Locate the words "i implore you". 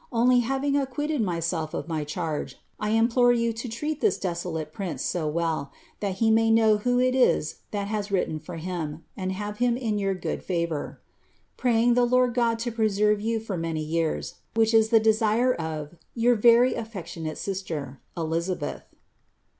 2.79-3.53